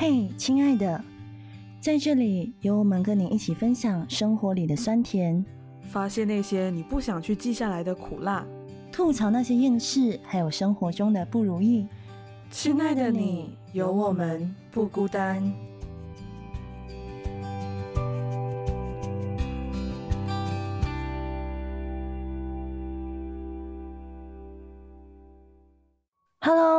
[0.00, 1.02] 嘿，亲爱的，
[1.80, 5.44] 在这里有我们跟你一起分享生活里的酸甜，
[5.90, 8.46] 发现那些你不想去记下来的苦辣，
[8.92, 11.84] 吐槽那些厌世，还有生活中的不如意。
[12.48, 15.52] 亲爱的你，有我们不孤单。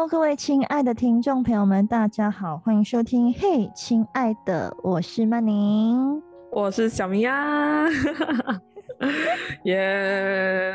[0.09, 3.31] 各位亲爱的听众朋友们，大家好，欢迎收听。
[3.31, 6.19] 嘿，亲爱的，我是曼宁，
[6.51, 7.87] 我是小明呀。
[9.65, 10.73] 耶，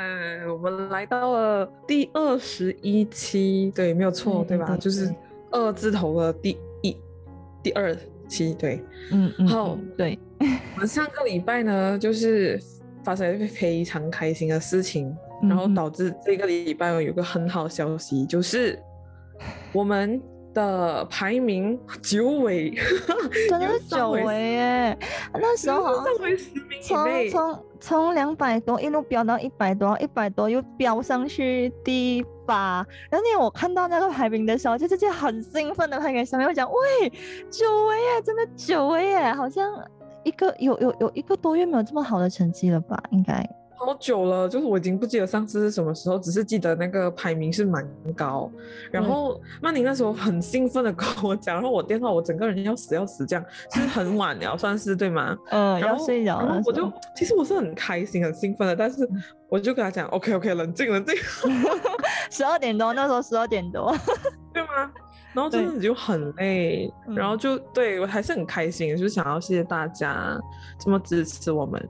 [0.48, 4.76] 我们来到了第二十一期，对，没有错，对吧？
[4.76, 5.12] 就是
[5.50, 6.96] 二字头的第一
[7.60, 7.92] 第二
[8.28, 10.16] 期，对，嗯嗯，好，对。
[10.38, 12.56] 我们上个礼拜呢，就是
[13.02, 15.12] 发生了非常开心的事情。
[15.42, 18.78] 然后导致这个礼拜有个很好消息，就是
[19.72, 20.20] 我们
[20.52, 22.72] 的排名九尾，
[23.48, 24.98] 真的是九尾耶！
[25.34, 26.04] 那时候好像
[26.80, 32.86] 从从从两百多一路飙到一百多，一百多又飙上去第八。
[33.10, 37.10] 然后那我看到那个排名的时候，就直接很兴奋的拍给小妹，我讲：“喂，
[37.50, 39.32] 九尾耶，真的九尾耶！
[39.32, 39.68] 好像
[40.22, 43.02] 一个有有有一个多月没有这么好的成绩了吧？
[43.10, 43.44] 应该。”
[43.84, 48.50] 好久了，就是我已经不记得上次是什么时候，只是记得那个排名是蛮高。
[48.90, 55.36] 然后曼宁那时候很兴奋的跟我讲，然后我电话我整个人要死要死这样，就是很晚了，算是对吗？
[55.50, 56.62] 嗯，要睡着了。
[56.64, 59.08] 我就其实我是很开心很兴奋的，但是
[59.48, 61.14] 我就跟他讲，OK OK，冷静冷静。
[62.30, 63.94] 十二点多，那时候十二点多，
[64.52, 64.90] 对吗？
[65.32, 70.38] 然后真的就很累，然后就对我还是很开心，就是想要谢谢大家
[70.78, 71.88] 这么支持我们。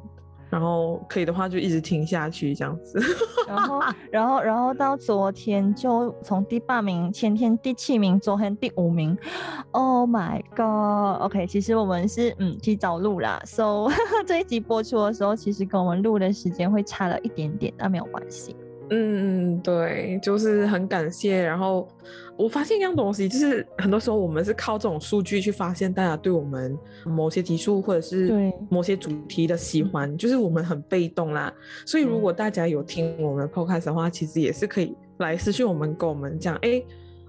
[0.55, 3.01] 然后可以的话就一直听下去这样子，
[3.49, 9.19] 然后然后然后到昨天就从第八名，前天第七名，昨天第五名
[9.73, 13.89] ，Oh my god！OK，其实我们是嗯提早录啦，So
[14.25, 18.55] 这一集播出的时候，其实跟我们录的时间会差了一点点，但没有关系。
[18.91, 21.43] 嗯，对，就是很感谢。
[21.43, 21.89] 然后
[22.37, 31.53] 我发现一样东西，就是很多时候我们是靠这种数据去发现大家对我们某些题数或者是某些主题的喜欢，就是我们很被动啦。
[31.87, 36.83] 所以如果大家有听我们 podcast 的话，其实也是可以来私信我们，跟我们讲，哎，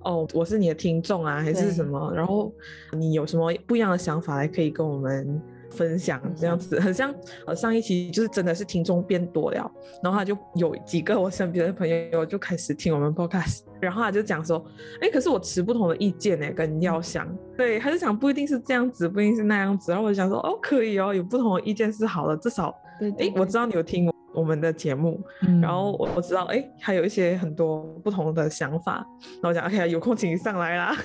[0.03, 2.11] 哦，我是你的听众啊，还是什么？
[2.15, 2.51] 然后
[2.93, 5.41] 你有什么不一样的想法，来可以跟我们。
[5.75, 7.13] 分享这样子很像
[7.45, 9.71] 呃上一期就是真的是听众变多了，
[10.01, 14.65] 然后他就有几个我身边的朋友就开始听我们 podcast，然后他就讲说，
[15.01, 17.27] 哎，可是我持不同的意见呢，跟要想，
[17.57, 22.73] 对，他就讲不一定是这样子，不一定是那样子，然后我就想说，哦，可以哦，有不同的意见是好的，至少，
[23.19, 24.07] 哎，我知道你有听。
[24.07, 25.21] 我们的节目，
[25.61, 29.05] 然后我我知道，哎，还有一些很多不同的想法，
[29.41, 30.95] 然后讲，OK，有空请你上来啦。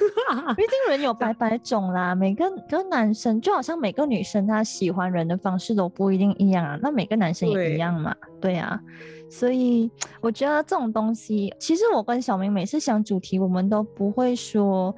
[0.56, 8.80] 毕竟人有百百种啦，每个个男生就好像每个女生她喜欢人的方式都不一定一样啊，那每个男生也一样嘛，对啊。
[9.28, 9.88] 所以
[10.20, 14.92] 我觉得这种东西，其实我跟小明每次想主题，我们都不会说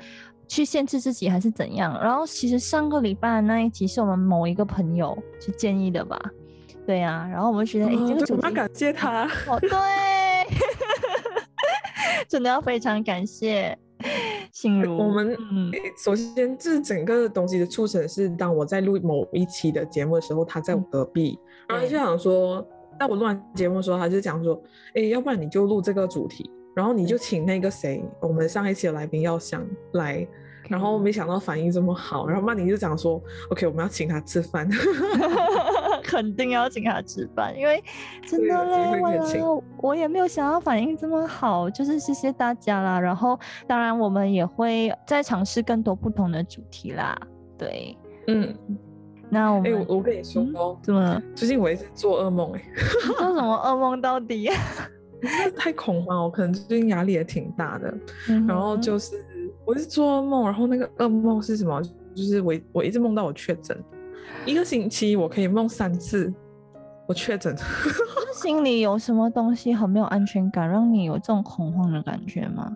[0.48, 1.98] 去限制自己还是怎样。
[2.02, 6.18] 然后其实上个礼拜的那一集是我们某一个朋友去建议的吧。
[6.84, 9.70] 对呀，然后我们觉得，哎，这个主题，感谢他，哦，对，
[12.28, 13.78] 真的要非常感谢
[14.52, 14.98] 心如。
[14.98, 15.36] 我们
[16.04, 21.38] 首先这整个东西的促成是，当我在录某一期的节目的时候，他在我隔壁，
[21.68, 22.66] 然后就想说，
[22.98, 24.60] 在我录完节目的时候，他就讲说，
[24.94, 30.26] 哎，要不然你就录这个主题，然后你就请那个谁，我们上一期的来宾要想来。
[30.68, 34.68] 然后没想到反应这么好，然后曼宁就讲说：“OK，我们要请他吃饭，
[36.02, 37.82] 肯定要请他吃饭，因为
[38.26, 39.00] 真的嘞，
[39.42, 43.00] 我我也没有想到反应这么好，就是谢谢大家啦。
[43.00, 47.18] 然后当然我们也会再尝试更多不同的主题啦。
[47.58, 47.96] 对，
[48.28, 48.54] 嗯，
[49.28, 52.52] 那我们，哎，我跟你说哦，怎么最近我一直做噩梦？
[52.54, 52.62] 哎，
[53.18, 54.48] 做什么噩梦到底？
[55.56, 57.92] 太恐慌，我可能最近压力也挺大的，
[58.46, 59.24] 然后就是。
[59.64, 61.80] 我是做噩梦，然后那个噩梦是什么？
[62.14, 63.76] 就是我我一直梦到我确诊，
[64.44, 66.32] 一个星期我可以梦三次，
[67.06, 67.56] 我确诊。
[68.34, 72.70] 心里有什么东西很没有安全感，让你有这种恐慌的感觉吗？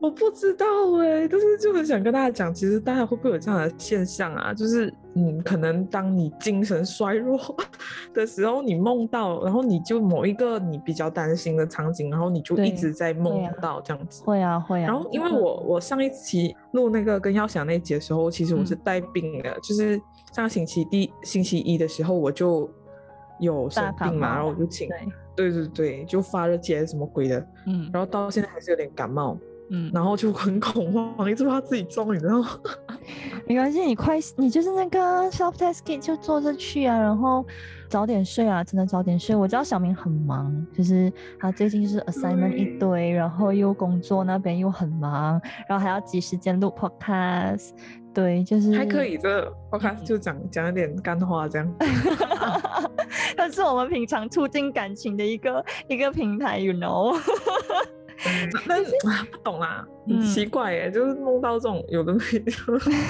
[0.00, 0.66] 我不知道
[1.00, 4.52] 哎，但是就很想跟大家讲，其实大家会不会有这样的现象啊？
[4.54, 7.38] 就是嗯，可能当你精神衰弱
[8.14, 14.22] 的时候，你梦到，然后你就某一个你比较担心的场景，然后你就一直在梦到这样子。
[14.24, 14.86] 会啊会啊。
[14.86, 20.00] 然后因为我我上一期录那个跟耀祥那集的时候，其实我是带病的，就是
[20.32, 22.70] 上个星期第星期一的时候我就
[23.38, 24.88] 有生病嘛，然后我就请，
[25.36, 29.36] 对对对，就发热结什么鬼的，嗯，然后到现在还是有点感冒。
[29.74, 32.48] 嗯，然后就很恐慌，一直怕自己中，你知道吗？
[33.48, 37.44] 没关系，你快，你就是那个 self test kit 就做着去啊，然后
[37.88, 39.34] 早点睡啊，真的早点睡。
[39.34, 41.10] 我知道小明很忙，就是
[41.40, 47.70] 他最近就是 assignment 一堆，然后又工作那边又很忙，然后还要挤时间录 podcast。
[48.14, 51.74] 对，就是还可以，这 podcast 就讲讲一点干话这样。
[53.34, 57.18] 但是我们平常促进感情的一个一个平台，you know。
[58.68, 58.92] 但是
[59.30, 62.52] 不懂啦，很奇怪耶，就是梦到这种有的没的，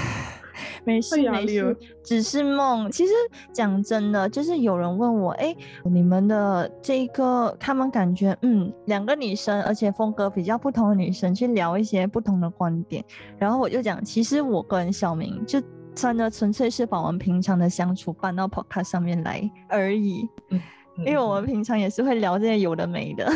[0.85, 2.91] 没事没事，只是梦。
[2.91, 3.13] 其实
[3.53, 5.55] 讲真的，就是有人问我，哎，
[5.85, 13.05] 你们的这个，他们感觉，嗯，两个女生，而且风格比较不同的女生，去聊一些不同的观点。
[13.39, 15.61] 然后我就讲，其实我跟小明就
[15.95, 20.29] 真的纯粹是把我们平常的相处搬到 podcast 上面来而已，
[20.99, 23.31] 因为我们平常也是会聊这些有的没的。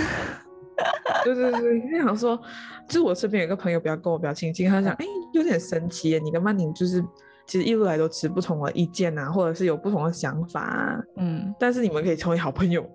[1.25, 2.37] 对对对，因为想说，
[2.87, 7.02] 就是我身边有一个朋友比较跟我比较亲近，他想，哎，有点神奇耶，你跟曼宁就是
[7.46, 12.88] 其实一路来都持不同的意见啊，或者是有不同的想法啊，嗯，但是你们可以成为好朋友，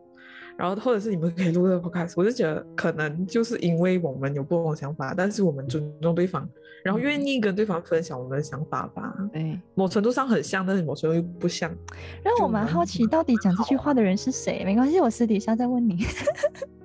[0.58, 6.48] 然后或者是你们可以录这个 podcast，我就觉得可能就是因为我们有不同的想法，但是我们尊重对方，
[6.84, 11.72] 然后愿意跟对方分享我们的想法吧，对，某程度上很像，但是某程度又不像。
[12.24, 14.64] 让我蛮好奇，到底讲这句话的人是谁？
[14.64, 16.06] 没关系，我私底下再问你。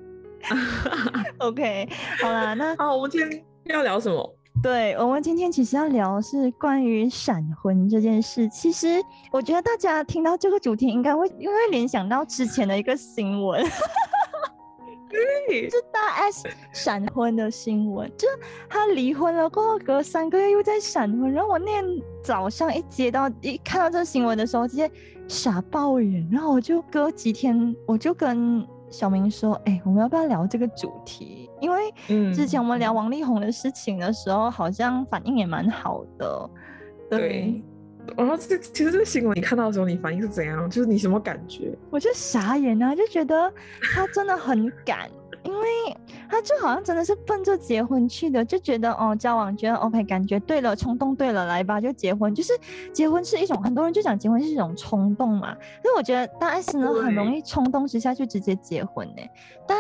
[1.39, 1.89] OK，
[2.21, 4.35] 好啦，那好，我们今天要聊什么？
[4.63, 8.49] 对我们今天其实要聊是关于闪婚这件事。
[8.49, 13.63] 其实我觉得大家听到这个主题，应该会因为联想到之前的一个新闻，
[15.11, 18.27] 对，是大 S 闪婚的新闻，就
[18.69, 21.31] 他离婚了过后隔三个月又在闪婚。
[21.31, 21.85] 然后我那天
[22.25, 24.91] 早上一接到一看到这个新闻的时候，直接
[25.29, 26.27] 傻爆眼。
[26.33, 28.67] 然后我就隔几天我就跟。
[28.91, 31.51] 小明说：“哎，我们要不要聊这个主题？
[31.61, 31.93] 因为
[32.33, 36.51] 之前我们聊王力宏的事情的时候，好像反应也蛮好的。
[37.11, 37.63] 对，
[38.17, 40.69] 然后这其实这个新闻你看到的时候，你反应是怎样？
[40.71, 41.77] 就是你什么感觉？
[41.91, 43.53] 我就傻眼啊，就觉得
[43.95, 45.11] 他真的很敢。”
[45.47, 45.97] 因为
[46.29, 52.35] 他就好像真的是奔着结婚去的，就觉得哦，交往觉得 OK，感觉对了，冲动对了，来吧，就结婚。
[52.35, 52.53] 就是
[52.93, 55.55] 结婚是一种，很多人就讲结婚是一种冲动嘛。
[55.83, 59.23] 所以我觉得大 S 呢，很容易冲动之下就直接结婚呢。
[59.67, 59.79] 但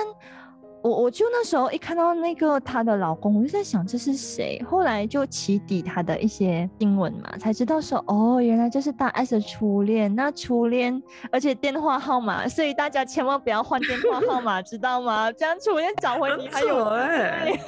[0.86, 4.62] 我我就那时候一看到那个她的老公，我就在想这是谁？
[4.62, 10.14] 后来就起底她的一些新闻嘛，才知道说哦，原来这是大 S 的初恋。
[10.14, 11.02] 那初恋，
[11.32, 15.32] 而且电话号码，所以大家千万不要换电话号码， 知道吗？
[15.32, 17.50] 这样初恋找回你还有哎，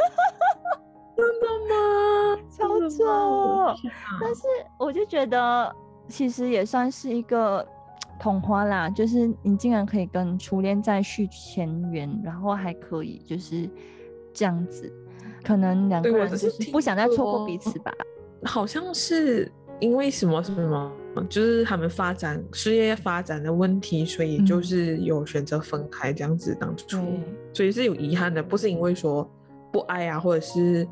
[1.17, 2.39] 真的吗？
[2.57, 3.75] 超丑！
[4.21, 4.43] 但是
[4.79, 5.75] 我就觉得
[6.09, 7.67] 其实也算是一个。
[8.19, 13.69] 同花啦，就是你竟然可以跟初恋再续前缘，然后还可以就是
[14.33, 14.93] 这样子，
[15.45, 17.93] 可能两个人就是不想再错过彼此吧。
[18.43, 19.51] 好像是
[19.81, 20.93] 因为什么什么，
[21.29, 26.99] 就是他们发展事业发展的问题，所以就是有选择分开这样子当初，
[27.53, 29.29] 所以是有遗憾的，不是因为说
[29.73, 30.87] 不爱啊，或者是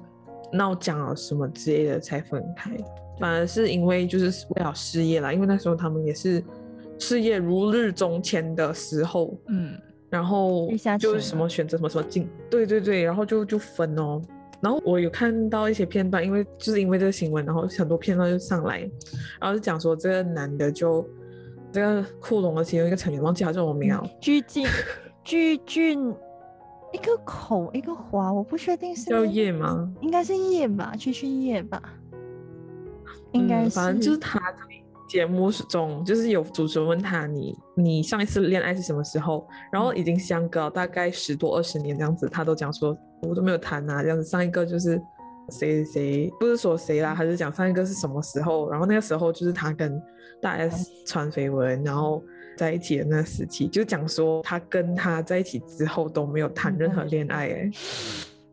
[0.53, 2.71] 闹僵啊什么之类的才分开，
[3.19, 6.43] 反而是因为就是为了事业啦，因为那时候他们也是。
[6.99, 9.79] 事业如日中天的时候，嗯，
[10.09, 14.21] 然后就是什么选择什么什么进，对对对，然后就就分哦。
[14.61, 18.81] 然后我有看到一些片段，因为就是因为这个新闻，然后很多片段就上来，
[19.39, 21.07] 然后就讲说这个男的就
[21.71, 24.03] 这个库龙的其中一个成员，忘记他叫什么名了？
[24.19, 24.67] 鞠婧
[25.23, 26.15] 鞠俊，
[26.93, 29.93] 一个口一个华，我不确定是叫叶吗？
[30.01, 31.83] 应该是叶吧，鞠俊叶吧，
[33.33, 34.41] 应该是，反正就是他。
[35.09, 39.47] 节目中就是有主持人问他你你上一次恋爱是什么时候？
[39.73, 44.25] 然后已经相隔大概十多二十年这样子，他都讲说我都没有谈啊这样子。
[44.25, 45.01] 上一个就是
[45.51, 48.69] 谁谁不是说谁啦，还是讲上一个是什么时候？
[48.71, 50.03] 然后那个时候就是他跟
[50.43, 52.23] 大 S 传绯闻，然后
[52.57, 57.71] 在一起的那时期，就讲说他跟他在一起之后都没有谈任何恋爱，哎，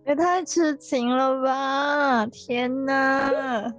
[0.05, 2.25] 也 太痴情了吧！
[2.27, 3.73] 天哪！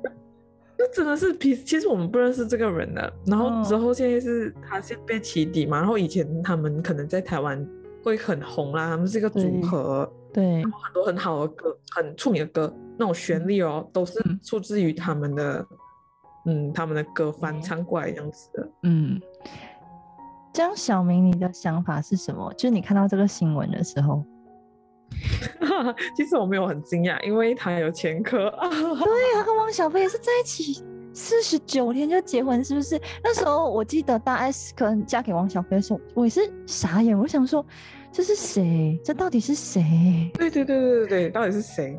[0.76, 7.66] 就真的是，其其实我们不认识这个人的，然后之后现在是他先被起底嘛，然后以前他们可能在台湾
[8.02, 15.66] 会很红啦，他们是一个组合，对，很多很好的歌，很出名的歌，那种旋律哦，都是出自于他们的，
[16.46, 19.20] 嗯，他们的歌翻唱过来这样子的，嗯。
[20.52, 22.52] 这样，小明，你的想法是什么？
[22.54, 24.24] 就是你看到这个新闻的时候。
[26.16, 28.50] 其实我没有很惊讶，因为他有前科。
[28.60, 33.00] 对，他跟汪小菲也是在一起四十九天就结婚，是不是？
[33.22, 37.18] 那时候我记得大 S 可能嫁给汪小菲的时候，我也是傻眼。
[37.18, 37.64] 我想说，
[38.12, 39.00] 这是谁？
[39.04, 40.30] 这到底是谁？
[40.34, 41.98] 对对对对对对，到底是谁？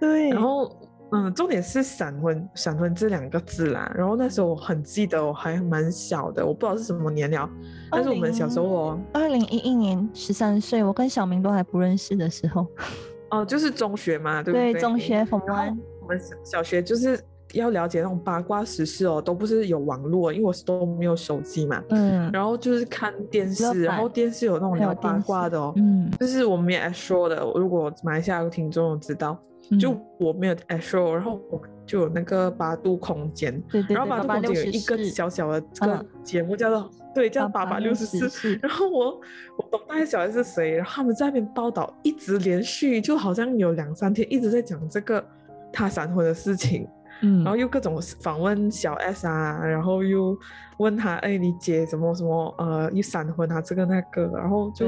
[0.00, 0.70] 对，然后。
[1.14, 3.92] 嗯，重点是闪婚，闪婚这两个字啦。
[3.94, 7.48] 然后那时候我很记得，我还蛮小的，我不知道是什么年了。
[7.90, 12.66] 但是我们小时候哦，二零一一年十三岁，我跟小明都还不认识的时候。
[13.30, 14.72] 哦，就是中学嘛，对不对？
[14.72, 15.26] 对，中学。
[15.30, 21.82] 我们小学就是要了解那种八卦时事哦，都不是有网络，因为我是都没有手机嘛。
[21.90, 22.30] 嗯。
[22.32, 25.74] 然后就是看电视，然后电视有那种聊八卦的哦。
[25.76, 26.10] 嗯。
[26.18, 29.38] 就是我们也说的，如果马来西亚有听众知道。
[29.78, 39.20] 就我没有 show，然后我就有那个八度空间，然后八度空间有一个小小的这个节目叫做对叫八八六十四，然后我
[39.56, 45.24] 我懂大概小孩是谁，然后他们在那边报道，一直连续就好像有两三天一直在讲这个
[45.72, 46.86] 他闪婚的事情，
[47.22, 50.36] 嗯，然后又各种访问小 S 啊，然后又
[50.78, 54.86] 问他哎你姐什么什么呃又闪婚啊这个那个，然后就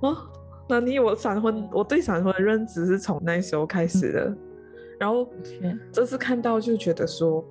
[0.00, 0.16] 啊。
[0.68, 4.36] 那你我闪婚，我对闪婚的认知是从那时候开始的，
[4.98, 5.28] 然后
[5.92, 7.44] 这次看到就觉得说，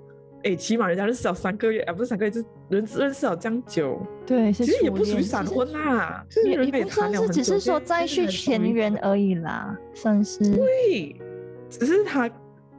[0.44, 11.16] 哎，起码人家认识了三个月，啊，不是三个月，就认认识了这样久，对，其实也不属于闪婚啦，也也不算是，只是说再续前缘而已啦，算是，对，
[11.70, 12.30] 只是他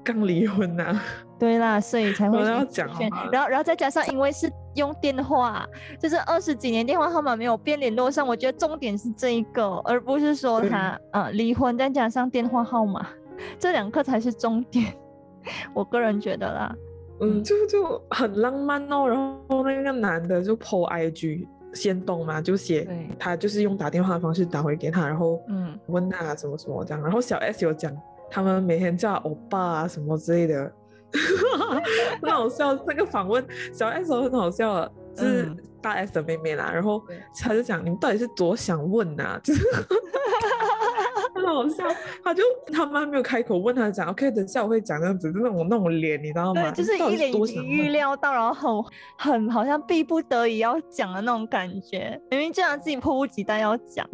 [0.04, 1.00] 刚离婚呐。
[1.38, 2.88] 对啦，所以才会要讲，
[3.30, 5.66] 然后然后再加上，因为是用电话，
[5.98, 8.26] 就是二十几年电话号码没有变，联络上。
[8.26, 13.06] 我觉得重点是这一个，而不是说他呃离婚，再加上电话号码，
[13.58, 14.94] 这两个才是重点。
[15.74, 16.74] 我个人觉得啦，
[17.20, 19.08] 嗯，就就很浪漫哦。
[19.08, 19.16] 然
[19.48, 27.02] 后那个男的就 po IG 先动嘛，就写他就是用打电话的方式打回给他，然后嗯问他什么什么这样。
[27.02, 27.96] 然后小 S 有讲，
[28.30, 30.72] 他们每天叫欧巴啊什么之类的。
[32.22, 37.02] 很好笑，那个访问小 S 很好笑了，是大 S 的妹妹啦，然后
[37.40, 39.64] 他就讲你们到底是多想问呐， 就是
[41.34, 41.84] 很好笑，
[42.24, 46.70] 他就他妈没有开口问他讲，OK，等下我会讲这样子，那种那种脸，你知道吗？
[46.72, 48.82] 就是一脸已经预料到，然后
[49.16, 54.06] 很很好像逼不得已要讲的那种感觉，明明这样自己迫不及待要讲。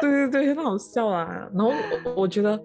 [0.00, 1.72] 对对对，很好笑啊，然后
[2.14, 2.60] 我觉得。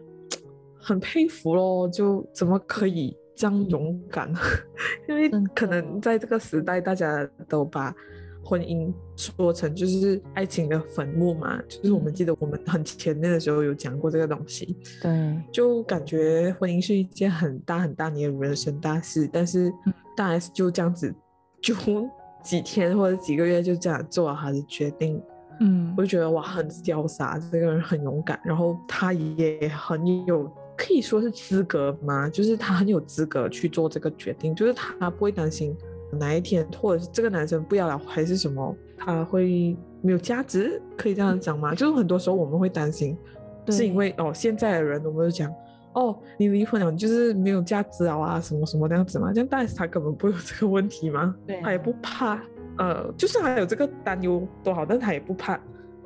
[0.87, 4.33] 很佩服咯，就怎么可以这样勇敢？
[5.09, 7.93] 因为可能在这个时代，大家都把
[8.41, 11.61] 婚姻说成就是爱情的坟墓嘛。
[11.67, 14.77] 就是我们记得我们很前面的时候有讲过这个东西。
[15.01, 19.69] 对，就感觉婚姻是一件很大很大你的人生大事，但是
[20.15, 21.13] 大 S 就这样子，
[21.61, 21.75] 就
[22.41, 25.21] 几天或者几个月就这样做了他的决定。
[25.59, 30.49] 嗯，我就觉得哇，很潇洒，这个人很勇敢，然后他也很有。
[30.77, 32.29] 可以说是资格吗？
[32.31, 35.75] 就是他很有资格去做这个决定，就是他不会担心
[36.11, 41.73] 哪一天，或者是这个男生不要了，还是什么，他会没有价值，可以这样讲吗？
[41.73, 43.17] 就是很多时候我们会担心，
[43.69, 45.51] 是因为哦，现在的人我们就讲，
[45.93, 49.33] 哦，你离婚了，你就是没有价值了啊，什么什么这样子嘛。
[49.33, 51.35] 这样，但是他根本不会有这个问题吗？
[51.45, 52.39] 对，他也不怕，
[52.77, 55.59] 呃，就是他有这个担忧多好，但他也不怕，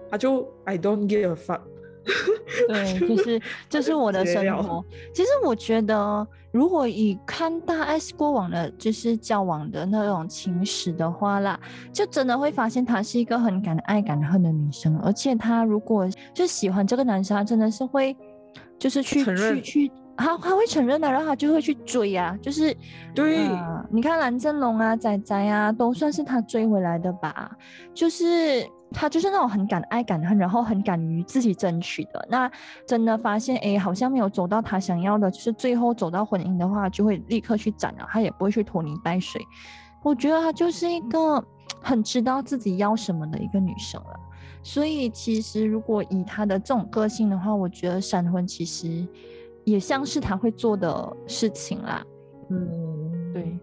[0.10, 1.60] 他就 I don't give a fuck。
[2.68, 4.84] 对，就是这是我的生活。
[5.14, 11.60] 其实我觉得，如果以看大 S 过往的，就是交往的那种情史的话啦，
[11.94, 15.00] 就真的会发现她是一个很敢爱敢恨的女生。
[15.00, 18.18] 而且她如果就喜欢这个男生，她真的是会，
[18.80, 22.76] 就是去去去，他他会承认的，然后他就会去追啊，就是
[23.14, 23.48] 对，
[23.92, 27.52] 你看蓝正龙啊、仔仔啊，都算是她追回来的吧，
[27.94, 28.68] 就是。
[28.94, 32.28] 他就是那种很敢爱敢恨，然后很敢于自己争取的。
[32.30, 32.52] 那
[32.86, 39.42] 真的发现，哎，好像没有走到他想要的，就是最后走到婚姻的话，就会立刻去斩了，他也不会去拖泥带水。
[40.04, 41.44] 我觉得她就是一个
[41.80, 44.20] 很知道自己要什么的一个女生了。
[44.64, 49.08] 所以其实如果以她的这种个性的话，我觉得闪婚其实
[49.64, 52.04] 也像是她会做的事情啦。
[52.50, 53.58] 嗯，对。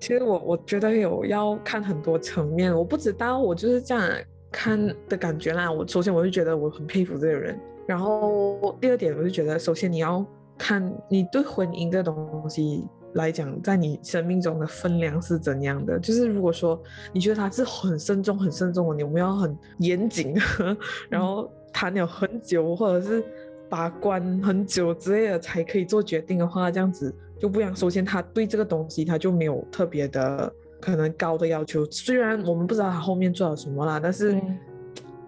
[0.00, 4.10] 其实我我觉得有要看很多层面，我不知道，我就是这样。
[4.56, 7.58] 看的感觉啦，我首先我就觉得我很佩服这个人，
[7.88, 10.24] 然后第二点我就觉得，首先你要
[10.56, 10.80] 看
[11.10, 12.84] 你对婚姻这东西
[13.14, 15.98] 来讲，在你生命中的分量是怎样的。
[15.98, 16.80] 就是如果说
[17.12, 20.36] 你觉得他是很慎重、很慎重的，你我们要很严谨，
[21.10, 23.24] 然后谈了很久，或者是
[23.68, 27.74] 把关很久之类的才可以做决定的话，这样子就不一样。
[27.74, 30.54] 首先他对这个东西他就没有特别的。
[30.84, 34.38] 可能高的要求，虽然我们不知道他后面做了什么啦，但是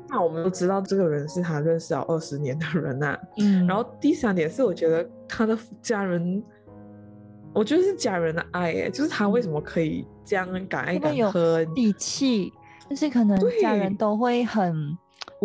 [0.08, 3.18] 那我们都知道这个人是他认识了二十年的人呐。
[3.38, 6.42] 嗯，然后第三点是，我觉得他的家人，
[7.54, 12.52] 我觉得是家人的爱，哎，就是他为什么可以这样敢爱敢恨、底气，
[12.90, 14.96] 就是可能家人都会很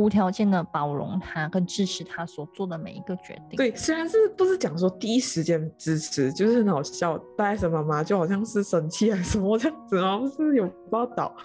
[0.01, 3.57] 无条件的包容他跟支持他所做的每一个决定。
[3.57, 7.17] 对，虽然是不是讲说第一时间支持，就是很好笑。
[7.37, 11.35] 大 S 妈妈就好像是生气还是什么这样子然后是有报道，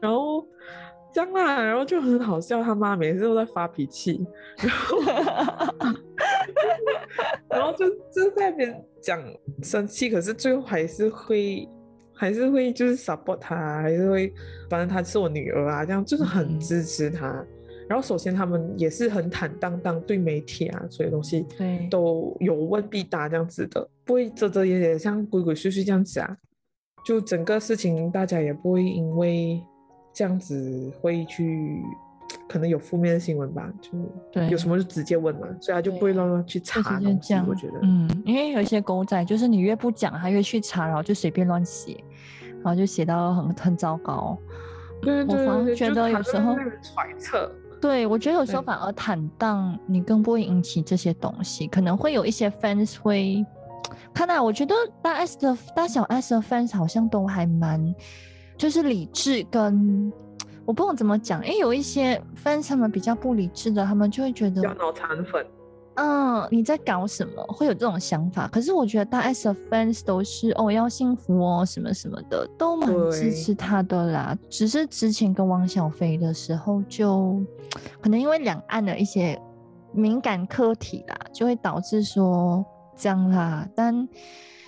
[0.00, 0.46] 然后
[1.12, 2.62] 这样啦，然后就很好笑。
[2.62, 4.26] 他妈每次都在发脾气，
[4.58, 4.98] 然后
[7.48, 9.22] 然后就就在那边讲
[9.62, 11.68] 生气，可是最后还是会
[12.14, 14.32] 还是会就是 support 他，还是会
[14.68, 17.44] 反正她是我女儿啊，这样就是很支持她。
[17.88, 21.46] 然后首先他们也是很坦荡荡，对媒体啊，所有东西
[21.90, 26.36] 都有问必答这样子的，不会遮遮掩掩，像鬼鬼祟祟这样子啊。
[27.06, 29.62] 就整个事情大家也不会因为
[30.12, 31.80] 这样子会去，
[32.46, 33.90] 可能有负面的新闻吧，就
[34.30, 37.34] 对，有什么就直接问嘛，所以他就不会乱乱去查东西。
[37.48, 41.96] 我觉得，嗯，因为有一些狗仔就是你越不讲，他越去查，然后就随便乱写，
[42.62, 44.36] 然后就写到很很糟糕。
[45.00, 47.50] 对对对，我觉得有时候揣测。
[47.80, 51.66] 对，我觉得有时候反而坦荡，你更不会引起这些东西。
[51.68, 53.44] 可能会有一些 fans 会
[54.12, 57.94] 看到，我觉得大 S 的大小 S 的 fans 好像都还蛮
[58.56, 60.12] 就是理智，跟
[60.64, 65.46] 我不懂怎么讲，因为有一些 fans 他们比较不理智的，他们就会觉得脑残粉。
[66.00, 67.42] 嗯，你在搞什么？
[67.48, 68.46] 会有这种想法。
[68.46, 74.38] 可是我觉得大 S 的 fans 都是哦要幸福哦什么什么的，都蛮支持他的啦。
[74.48, 77.40] 只是之前跟汪小菲的时候，就
[78.00, 79.36] 可能因为两岸的一些
[79.92, 82.64] 敏感课题啦，就会导致说
[82.96, 83.68] 这样啦。
[83.74, 84.08] 但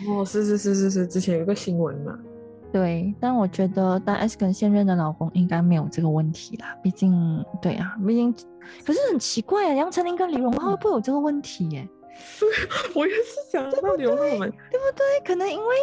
[0.08, 2.18] 哦，是是是是是，之前有个新闻嘛。
[2.72, 6.76] 对，但我觉得大 S 跟现任的老公应该没有这个问题啦。
[6.82, 8.34] 毕竟，对啊，毕竟。
[8.84, 11.88] 可是很奇怪啊，杨丞琳跟李荣浩会不会有这个问题耶？
[12.38, 12.48] 对，
[12.94, 15.04] 我也是想到李荣浩们，对不对？
[15.24, 15.74] 可能因为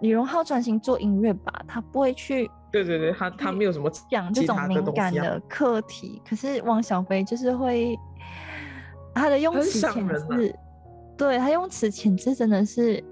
[0.00, 2.50] 李荣浩专心做音乐吧，他不会去。
[2.70, 6.22] 对对对，他他没有什么讲这种敏感的课题。
[6.26, 7.98] 可是汪小菲就是会，
[9.12, 10.54] 他的用词遣字，
[11.18, 13.02] 对他用词遣字真的是，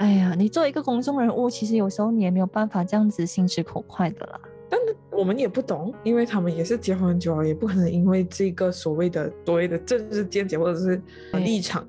[0.00, 4.40] 哎呀，你作为一个公众人物，其实有时候你也没有办法这样子心直口快的啦。
[4.70, 11.02] 但是我们也不懂，因为他们也是结婚很久了，也不可能因为这个所谓的所谓的政治见解或者是
[11.34, 11.86] 立场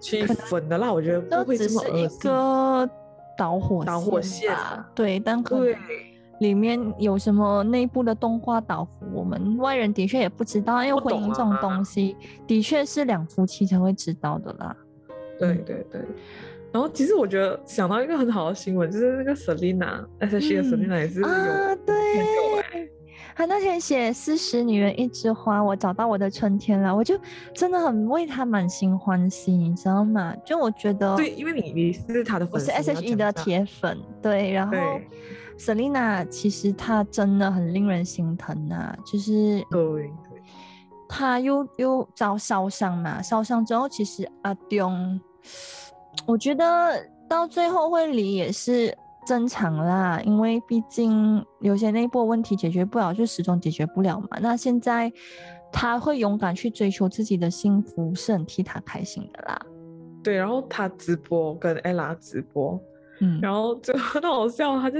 [0.00, 0.92] 去粉的啦。
[0.92, 2.18] 我觉得不会这么恶心。
[2.22, 2.90] 个
[3.38, 4.52] 导火导火线，
[4.92, 5.72] 对，但可能
[6.40, 10.84] 里面有什么内部的动画导火，我们外人的确也不知道。
[10.84, 14.76] 因为婚姻这种东西，的确是两夫妻才会知道的啦。
[15.38, 16.00] 对对对。
[16.72, 22.90] 然后其实我觉得想到一个很好的新闻，就是那个 Selina，S.H.E 的 Selina 也是有啊，对，
[23.36, 27.18] 他那天写“四十女人一枝花”，我找到我的春天了，我就
[27.54, 30.34] 真的很为他满心欢喜，你知道吗？
[30.46, 34.74] 就我觉得，对，因为你你是他的粉丝，我是 S.H.E 的铁粉，对，然后
[35.58, 40.10] Selina 其实她真的很令人心疼啊，就是对，
[41.08, 44.90] 她又又遭烧伤嘛，烧伤之后其实阿丢。
[46.26, 54.28] 我觉得到最后会离也是正常啦，因为毕竟有些内部问题解决不了，就始终解决不了嘛。
[54.40, 55.12] 那现在
[55.72, 59.60] 他会勇敢去追求自己的幸福，是很替他开心的啦。
[60.22, 62.80] 对，然后他直播跟 ella 直播，
[63.20, 64.98] 嗯，然后就 很好笑，他就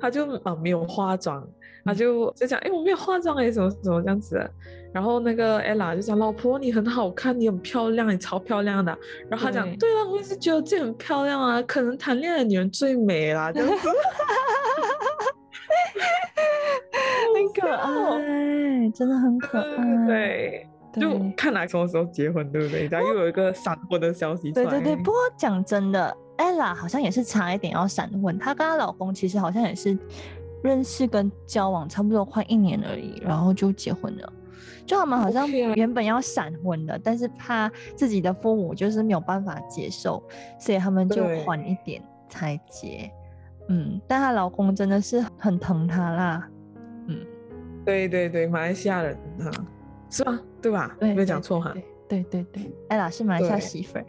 [0.00, 1.46] 他就啊没有化妆。
[1.84, 4.50] 他就就讲，哎，我没有化妆哎，什么什么这样子。
[4.92, 8.96] 然后那个 ella 就讲，老婆你很好看，你很漂亮，你超漂亮的。
[9.28, 13.88] 然后他讲，对啊，我也是觉得自己很漂亮啊，可能谈恋爱的女人最美啦，这样子。
[17.32, 20.06] 很可爱，真的很可爱。
[20.06, 20.68] 对，
[21.00, 22.88] 就看来什么时候结婚，对不对？
[22.88, 24.50] 然后又有一个闪婚的消息。
[24.50, 29.96] 对对对，不过讲真的，ella 好像也是差一点要闪婚，她跟她老公其实好像也是。
[30.62, 34.32] 认识跟交往差不多快一年而已，然后就结婚了。
[34.86, 40.22] 就他们好像原本要闪婚的，但是怕自己的父母就是没有办法接受，
[40.58, 43.10] 所以他们就缓一点才结。
[43.68, 46.48] 嗯，但她老公真的是很疼她啦。
[47.06, 47.24] 嗯，
[47.84, 49.50] 对对对，马来西亚人哈，
[50.10, 50.38] 是吧？
[50.60, 50.96] 对吧？
[51.00, 51.70] 没有讲错哈。
[51.72, 51.94] 对对对，
[52.88, 54.06] 艾拉是马来西亚媳妇儿。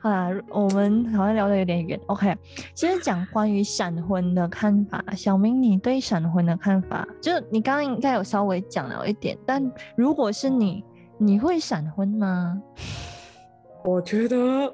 [0.00, 1.98] 好啦，我们好像聊得有点远。
[2.06, 2.36] OK，
[2.72, 10.84] 其实讲关于闪婚的看法，小明，你对闪婚的看法，就你刚刚应该有稍微讲了一点，但如果是你，
[11.18, 12.62] 你会闪婚吗？
[13.84, 14.36] 我觉得，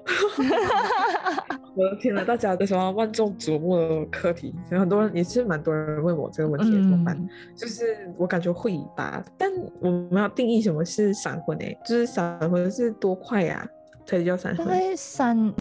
[1.77, 7.29] 我的天呐，大家都什么万众瞩目的课题，有很多人也是蛮多人问我这个问题，怎么办？
[7.55, 13.67] 就是我感觉会吧，但我们要定义什么是闪婚诶，就是闪婚是多快呀？
[14.07, 15.53] 才叫闪婚，大概三，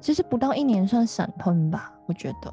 [0.00, 2.52] 其实不到一年算闪婚吧，我觉得，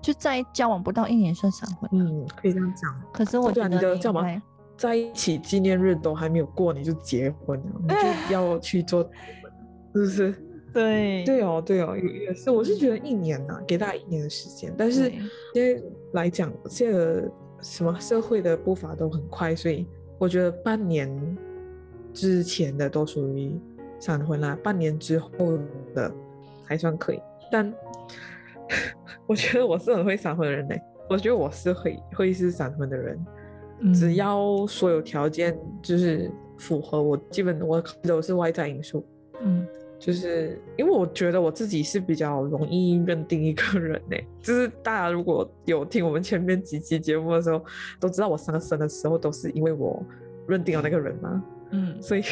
[0.00, 1.88] 就在交往不到一年算闪婚。
[1.92, 2.94] 嗯，可以这样讲。
[3.12, 4.42] 可是我觉得交往
[4.76, 7.96] 在一起纪念日都还没有过你就结婚了，你就
[8.34, 9.08] 要去做，
[9.92, 10.34] 是不是？
[10.72, 14.72] 对对哦，对哦，也是，我是觉得一年呐，给大家一年的时间。
[14.74, 15.12] 但是
[15.52, 16.98] 现在来讲，现在
[17.60, 19.86] 什么社会的步伐都很快，所以
[20.18, 21.36] 我觉得半年
[22.14, 23.60] 之前的都属于
[24.00, 25.28] 闪婚啦，半年之后
[25.94, 26.10] 的
[26.64, 27.20] 还算可以。
[27.50, 27.70] 但
[29.28, 33.22] 我觉得我是很会闪婚的人嘞，我觉得我是会会是闪婚的人，
[33.92, 39.04] 只要所有条件就是符合，我基本我都是外在因素，
[39.42, 39.66] 嗯。
[40.04, 47.64] 就是因为我觉得我自己是比较容易认定一个人呢， 就是大家如果有听我们前面几期节目的时候，
[48.00, 50.04] 都知道我上升的时候都是因为我
[50.48, 52.22] 认定了那个人嘛，嗯， 所以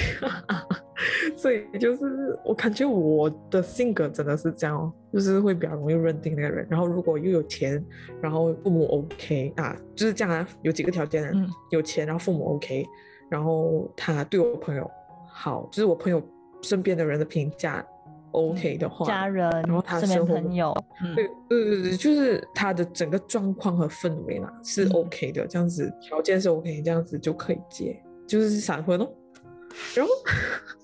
[1.38, 7.80] 所以就是我感觉我的性格真的是这样哦，就是会比较容易认定那个人，然后如果又有钱，
[8.20, 12.84] 然后父母 OK 啊，就是这样啊，有几个条件，嗯，有钱，然后父母 OK，
[13.30, 14.90] 然后他对我朋友
[15.32, 16.20] 好，就是我朋友。
[16.62, 17.84] 身边的人的评价
[18.32, 20.72] OK 的话，家人，然后他身边朋友，
[21.14, 29.08] 对对对对，就是他的整个状况和氛围啦是 OK 的，这样子条件是 OK，这样子就可以结，就是闪婚哦。
[29.94, 30.12] 然后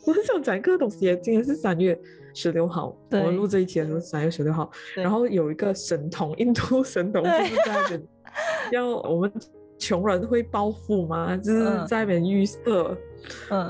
[0.07, 1.99] 我很想讲一个东西，今天是三月
[2.35, 8.03] 十六号，我们录这一期的时候三月十六号，然后有一个神童，印度神童就是在那边
[8.73, 9.33] 要我们。
[9.79, 11.37] 穷人会暴富吗？
[11.37, 12.97] 就是在那边预测，
[13.51, 13.61] 嗯，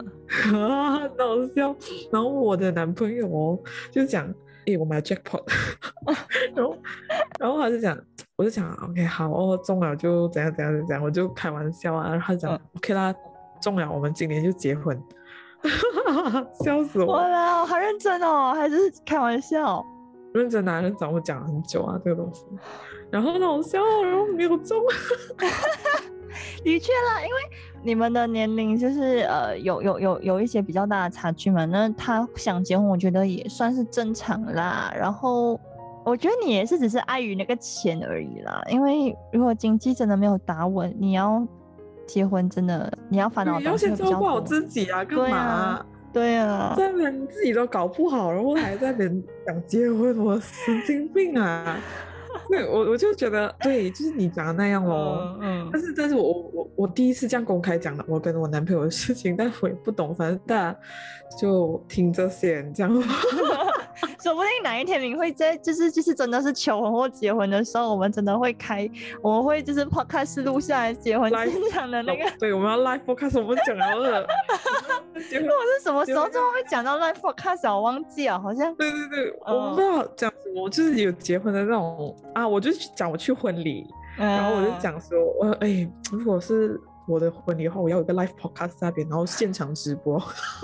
[0.54, 1.74] 啊，搞笑。
[2.10, 3.58] 然后我的男朋友哦，
[3.90, 4.32] 就讲，
[4.66, 5.42] 诶，我买 jackpot，
[6.54, 6.76] 然后，
[7.38, 7.98] 然后他就讲，
[8.36, 12.10] 我就讲，OK，好哦，中了就怎样怎样怎样，我就开玩笑啊。
[12.10, 13.14] 然后他讲，OK 啦，
[13.60, 15.00] 中了，我们今年就结婚，
[16.64, 19.84] 笑死我了，好认真哦，还是开玩笑？
[20.34, 22.44] 认真男人找我讲了很久啊，这个东西。
[23.10, 24.82] 然后好笑，然后没有中。
[26.64, 27.34] 的确啦，因为
[27.82, 31.64] 你们的年龄就是呃有有有有一些比较大的差距嘛。
[31.64, 34.92] 那他想结婚，我觉得也算是正常啦。
[34.98, 35.58] 然后
[36.04, 38.62] 我觉得你也是只是碍于那个钱而已啦。
[38.70, 41.46] 因为如果经济真的没有打稳，你要
[42.06, 43.58] 结婚真的你要烦恼。
[43.58, 45.84] 你要先照顾好自己啊，干嘛？
[46.12, 51.78] 对啊，在那边自己都搞不好，然后还在那边想结婚，我神经病啊！
[52.48, 55.38] 对，我我就觉得，对，就是你讲的那样咯。
[55.40, 60.78] 嗯，但是，但是我我我第一次这样公开讲了，我跟我男朋友的事情，但我也不懂，反正大家
[61.38, 63.02] 就听这些这样。
[64.22, 68.88] 说不定哪一天你会在，就是就是真的是求婚或结婚的时候，我们真的会开，
[69.22, 72.30] 我们会就是 podcast 录下来结婚现场的那个。
[72.38, 74.26] 对，我们要 live podcast，我们讲到了。
[75.30, 77.72] 结婚是什么时候最后会讲到 live podcast？
[77.72, 78.74] 我忘记了，好像。
[78.76, 86.80] 对对对，我不知道讲什么，就是有结婚的那种啊，我就讲我去婚礼，然后我就讲说，我哎，如果是。
[87.08, 90.20] 我的婚礼的话，我要有个 live podcast 那边，然后现场直播，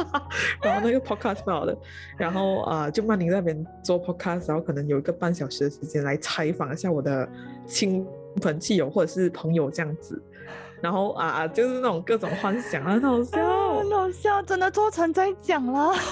[0.62, 1.76] 然后那个 podcast 不好的，
[2.18, 7.28] 然后啊，就曼宁那边做 podcast，然后可能有一个半小时的时间来采访一下我的
[7.66, 8.04] 亲
[8.40, 10.20] 朋戚友或者是朋友这样子，
[10.80, 15.92] 然后啊，就是那种各种幻想啊，好笑，很好笑，真的做成在讲了，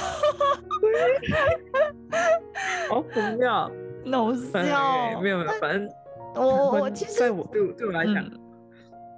[2.89, 3.71] 好不妙，
[4.13, 5.89] 好笑，没有没有，反正
[6.37, 8.40] 我我其实在我对我对我来讲。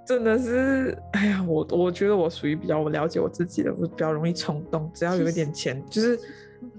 [0.05, 6.19] 真的是，哎呀，我我觉得我属于比较我了解我自己的，我比较容易冲动，只要有一点钱，就是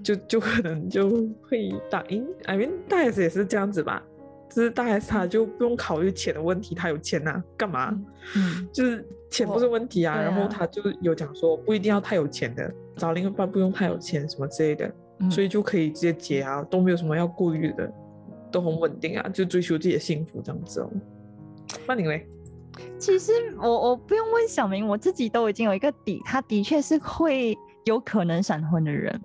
[0.02, 1.08] 就就可能就
[1.48, 2.26] 会答应。
[2.44, 4.02] I mean，大 S 也是这样子吧，
[4.50, 7.98] 就是大 S 他就不用考虑钱的问题，他有钱呐，干嘛？
[8.36, 10.20] 嗯，就是钱不是问题啊。
[10.20, 14.90] 然后他就有讲说，不一定要太有钱的，找另一半不用太有钱什么之类的，
[15.30, 17.90] 所以就可以直接结啊，都没有什么要顾虑的，
[18.52, 20.90] 都很稳定啊，就追求自己的幸福这样子哦。
[21.88, 22.26] 那你嘞？
[22.98, 29.20] 其实我我不用问小明，我自己都已经有一个底，他的确是会有可能闪婚的人。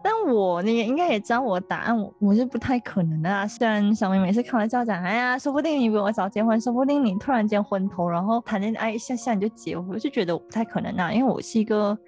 [0.00, 3.46] 但我你应该也知道我的答案，我我是不太可能的啊。
[3.46, 11.98] 虽然小明每次开玩笑讲，哎呀，说不定你比我早结婚，说不定你突然间昏头，然后谈恋爱一下下你就结婚，我就觉得我不太可能啊，因为我是一个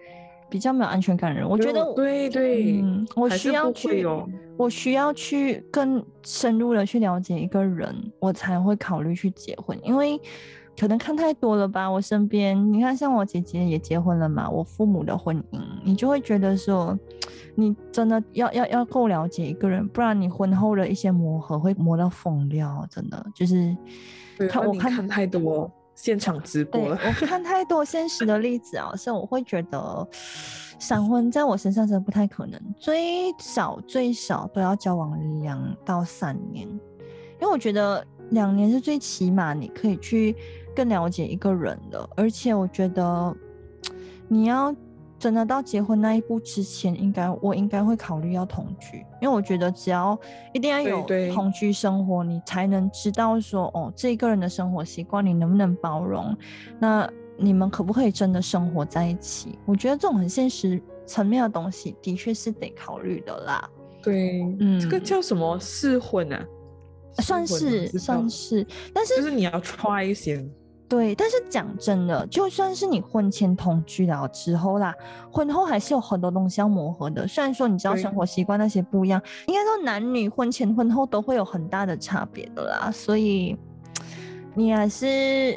[0.48, 1.48] 比较没有安全感的人。
[1.48, 4.06] 我觉得对对，嗯，我需要去，
[4.56, 10.18] 我需要去更深入的去了解一个人，我才会考虑去结婚，因为。
[10.78, 16.98] 可能看太多了吧，我身边，你看像我姐姐也结婚了嘛，我父母的婚姻，你就会觉得说，
[17.54, 23.76] 你真的要要要够了解一个人，不然你婚后的一些磨合会磨到疯掉，真的就是。
[24.48, 30.08] 看我看太多现场直播了，我看太多现实的例子啊，所以我会觉得
[30.78, 40.34] 闪婚在我身上真的不太可能，最少最少都要交往两到三年，因为我觉得两年是最起码你可以去。
[40.80, 42.08] 更了解一个人了。
[42.16, 43.36] 而且我觉得，
[44.28, 44.74] 你要
[45.18, 50.18] 真的到结婚那一步之前，应该我应该会考虑要同居，因为我觉得只要
[50.54, 56.34] 一定要有同居生活，你才能知道说，哦，这一个人的生活习惯你能不能包容，
[56.78, 59.58] 那你们可不可以真的生活在一起？
[59.66, 63.68] 我觉得这种很现实层面的东西，的确是得考虑的啦。
[64.02, 66.42] 对，嗯，这个叫什么试婚啊？
[67.18, 70.50] 算是算是，但是就是你要 try 先。
[70.90, 74.92] 对，但是讲真的，就算是你婚前同居了之后啦，
[75.30, 77.28] 婚后还是有很多东西要磨合的。
[77.28, 82.90] 虽然说你知道生活习惯那些不一样，应该说男女婚前婚后都会有很大的差别的啦。
[82.90, 83.56] 所以
[84.52, 85.56] 你还是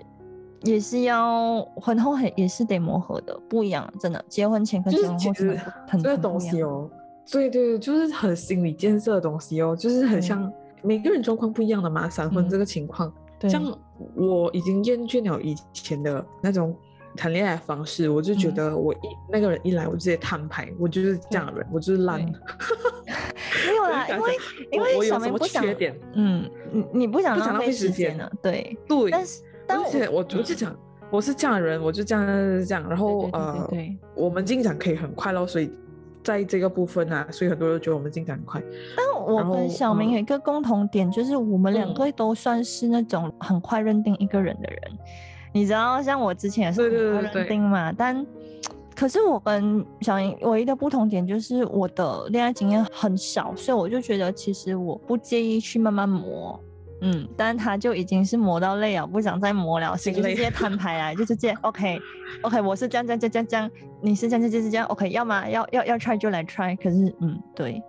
[0.62, 4.24] 也是要婚后还也是得磨合的，不一样，真的。
[4.30, 6.88] 结婚前跟结婚后是很这个东西哦。
[7.32, 12.08] 对对，就是很心理建设的东西哦，就是很像每个人状况不一样的嘛。
[12.08, 13.12] 闪婚这个情况，
[13.50, 13.64] 像
[14.16, 16.76] 我已经厌倦了以前的那种
[17.16, 18.98] 谈恋爱方式，我就觉得我一
[19.32, 22.20] 那个人一来，我直接摊牌，我就是这样的人，我就是烂。
[23.66, 24.34] 没有啦，因为
[24.72, 25.64] 因为小明不想，
[26.14, 28.18] 嗯，你你不想浪费时间。
[28.18, 28.30] 呢？
[28.42, 28.78] 对。
[28.88, 30.76] 对，但是而且我我就讲，
[31.10, 32.26] 我是这样的人，我就这样
[32.66, 33.70] 这样，然后呃，
[34.16, 35.72] 我们进展可以很快咯，所以。
[36.24, 38.62] 在这个部分啊，所以很多人觉得我们进展很快。
[38.96, 44.80] 但我跟小明有一个共同点，就是我们两个都算是那种很快认定一个人的人。
[45.52, 47.92] 你知道，像我之前也是很快认定嘛。
[47.92, 48.26] 但
[48.96, 56.60] 可是我跟小明唯一的不同点就是我的恋爱经验很少，所以我就觉得其实我不介意去慢慢磨。
[57.06, 62.00] 嗯，但他就已经是磨到累了，不想再磨了，所以就直接摊牌来， 就直接 OK
[62.44, 63.70] OK，我是这样这样这样这样，
[64.02, 67.84] 你是这样这样这样 OK，要么要要要 try 就来 try，可是嗯对，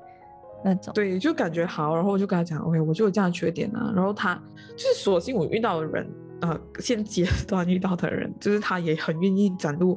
[0.65, 0.93] 那种。
[0.93, 4.35] 对就感觉好，然后我就跟他讲 OK，我就有这样的缺点啊，然后他
[4.77, 9.97] 就是索性我遇到的人，呃，现阶段遇到的人，就是他也很愿意展露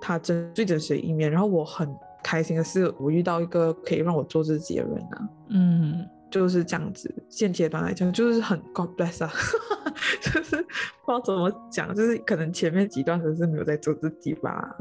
[0.00, 6.06] 他真最真实的一面，然后我很开心的是，我遇到一个可以让我做自己的人啊，嗯。
[6.32, 9.30] 就是这样子，现阶段来讲就是很 God bless 啊，
[10.22, 10.66] 就是不知
[11.06, 14.74] 道怎么讲，就是可能前面几段时是没有在做自己吧，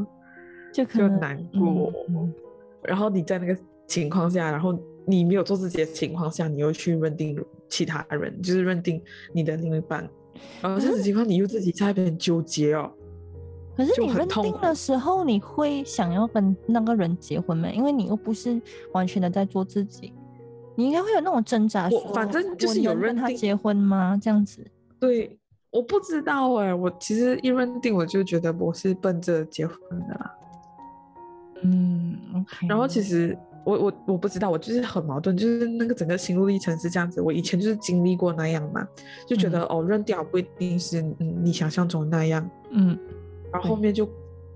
[0.74, 1.94] 就就难过。
[2.84, 7.38] 然后你在那个情况下，然后你没有做自己的情况下，你又去认定
[7.68, 10.10] 其他人，就是认定你的另一半，
[10.62, 12.90] 然后这种情况你又自己在那边纠结哦。
[13.76, 17.70] 可是你认定的时候，你会想要跟那个人结婚吗？
[17.70, 18.62] 因为你又不是
[18.94, 20.14] 完全的在做自己。
[20.76, 24.20] 你应该会有那种挣扎，我反正就是有认他结婚吗？
[24.22, 24.66] 这样子？
[25.00, 25.38] 对，
[25.70, 30.32] 我不知道哎，我其实一认定我就觉得我是奔着结婚的啦。
[31.64, 32.18] 嗯。
[32.68, 37.22] 然后其实我我我不知道，我就是很矛盾，就是那个整个心路历程是这样子。
[37.22, 38.88] 我以前就是经历过那样嘛，
[39.28, 42.98] 就觉得哦，认掉不一定是嗯你想象中那样，嗯。
[43.52, 44.10] 然后后面就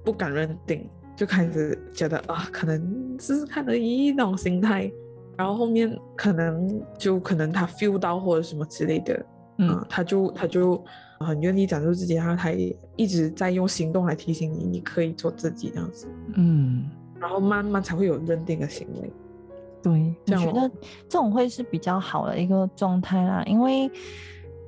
[0.04, 4.92] 不敢认定，就开始觉得啊，可能试试看而已那种心态。
[5.38, 9.26] 然后后面可能就可能他 feel 到或者什么之类的，
[9.58, 10.82] 嗯，他就他就
[11.20, 19.12] 很愿意展示自己，然后他也一直在用行动来提醒你，你可以做自己这样子，嗯，然后慢慢才会有认定的行为。
[19.84, 20.70] 对，我觉得
[21.10, 23.92] 这种会是比较好的一个状态啦，因为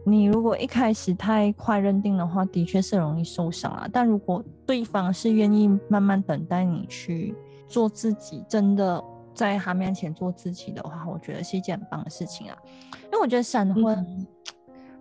[0.03, 3.87] 你如果一开始太快认定的话，的确是容易受伤啊。
[3.91, 7.33] 但如果对方是愿意慢慢等待你去
[7.67, 9.03] 做自己，真的。
[9.37, 12.57] 在他面前做自己的话，我觉得是一件很棒的事情啊。
[13.05, 14.27] 因为我觉得闪婚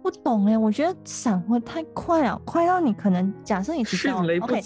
[0.02, 4.60] 不懂哎，我觉得闪婚太快了，快到你可能假设你知道 OK，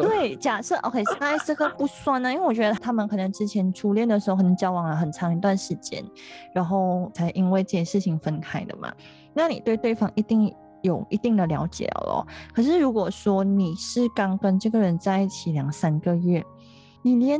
[0.00, 6.02] 对，假设 OK，那这个不算呢，因为我觉得他们可能之前初恋的时候可能交往了很长一段时间，
[6.54, 8.92] 然后才因为这件事情分开的嘛。
[9.34, 12.24] 那你对对方一定有一定的了解了。
[12.54, 16.42] 可是如果说你是刚跟这个人在一起两三个月，
[17.02, 17.38] 你连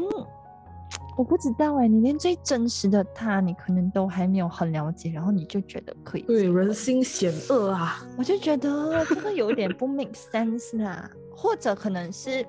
[1.16, 6.22] 我不知道哎，你连最真实的他，你可能都还没有很了解，然后你就觉得可以？
[6.22, 8.06] 对，人心险恶啊！
[8.18, 12.44] 我就觉得这个有点不 make sense 啦，或者可能是，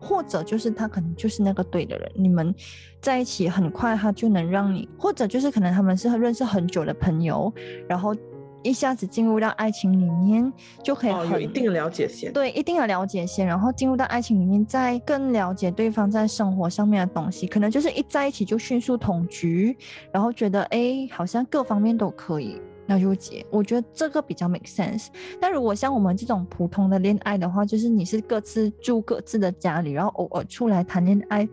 [0.00, 2.54] 或者就是他可能就是那个对的人，你们
[3.00, 7.52] 在一起很快，他就能让你，或者就是可能他们是认识很久的朋友，
[7.88, 8.14] 然后。
[8.62, 12.32] 一下子进入到爱情里面，就可以有一定的了解先。
[12.32, 17.46] 对，一定的了解先，然后进入到爱情里面，再更了解对方在生活上面的东西。
[17.46, 19.76] 可能就是一在一起就迅速同居，
[20.12, 23.44] 然后觉得哎，好像各方面都可以，那就结。
[23.50, 25.06] 我觉得这个比较 make sense。
[25.40, 31.48] 但如果像我们这种普通的恋爱的话，就是你是各自住各自的家里，然后偶尔出来谈恋爱。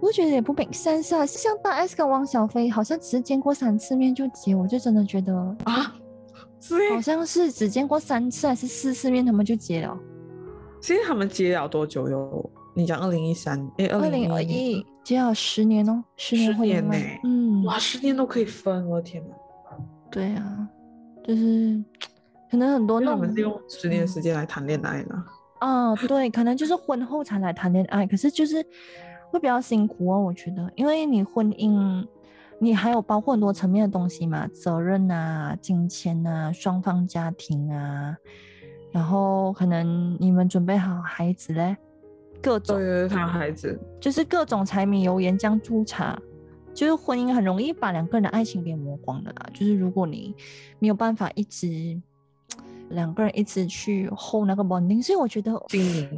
[0.00, 5.34] 我觉得也不明三色，像大 S 跟汪小菲，好像只是见过三次面就结，我就真的觉得
[5.64, 5.94] 啊，
[6.94, 9.98] 好像是只见过三次还是四次面，他们就结了。
[10.80, 12.50] 其实他们结了多久哟？
[12.74, 16.94] 你讲二零一三，哎，二零二一结了十年哦，十年会呢？
[17.24, 19.34] 嗯，哇，十年都可以分，我的天哪！
[20.12, 20.68] 对啊，
[21.24, 21.82] 就是
[22.48, 25.24] 可能很多那我们是用十年时间来谈恋爱了。
[25.60, 28.64] 哦，对，可能就是婚后才来谈恋爱，可是就是
[29.30, 32.06] 会比较辛苦哦，我觉得，因为你婚姻，
[32.58, 38.16] 你还有包括很多层面的东西嘛，责任啊、金钱啊、双方家庭啊，
[38.90, 41.76] 然后可能你们准备好孩子嘞，
[42.42, 46.18] 各种，对，他孩子，就是各种柴米油盐酱醋茶，
[46.74, 50.34] 就是婚姻很容易把两个人的爱情给磨光的啦，就是如果你
[50.78, 52.00] 没有办法一直。
[52.90, 55.52] 两个人一直去 hold 那个 bonding，所以我觉得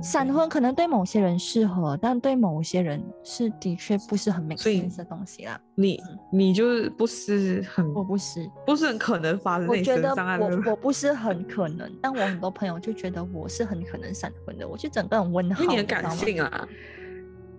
[0.02, 5.60] 闪婚可能对某些人适合，但对某些人是的确不是很 make sense 的东西啦。
[5.74, 6.00] 你
[6.32, 9.66] 你就是不是很，我不是，不是很可能发生。
[9.66, 14.68] 我觉得我我不是很可能，但我很多朋友就觉得我是很可能闪婚的。
[14.68, 16.68] 我就整个人温好，你很感性啊。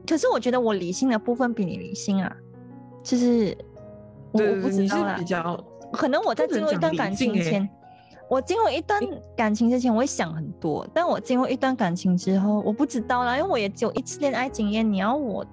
[0.07, 2.35] 可是我觉得我理性的部分比你理性啊，
[3.03, 3.57] 就是
[4.31, 7.69] 我不知道啦，比较可能我在进入一段感情前。
[8.31, 8.97] 我进入一段
[9.35, 14.89] 感情之前，我会想很多；但我进入一段感情之后，我不知道啦，因为我也只有一次恋爱经验。
[14.89, 15.45] 你要我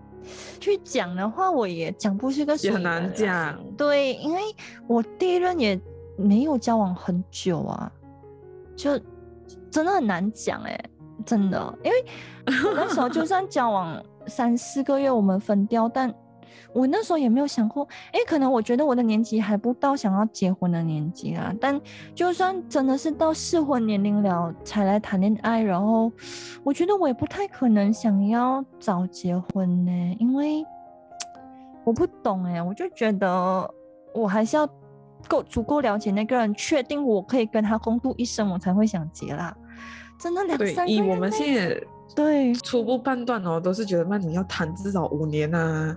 [0.61, 2.55] 去讲的话，我也讲不出个。
[2.59, 3.59] 也很难讲。
[3.77, 4.41] 对，因为
[4.87, 5.81] 我第一任也
[6.17, 7.91] 没有交往很久啊，
[8.77, 8.97] 就
[9.73, 10.81] 真的很难讲哎，
[11.27, 12.05] 真的，因为
[12.47, 16.15] 那时候就算交往三四个月，我们分掉，但。
[16.75, 21.53] 我那时候也没有想过，哎，可能我觉得我的年纪还不到想要结婚的年纪啊。
[21.61, 21.81] 但
[22.15, 26.13] 就算真的是到适婚年龄了才来谈恋爱，然后
[26.63, 30.65] 我觉得我也不太可能想要早结婚呢，因为
[31.85, 33.75] 我不懂哎，我就觉得
[34.13, 34.69] 我还是要
[35.27, 39.57] 够足够了解那个人，确定我可以跟他共度一生，我才会想结啦。
[40.21, 41.83] 真的两三以我们现在
[42.15, 45.97] 对初步判断哦，都是觉得那你要谈至少五年啊。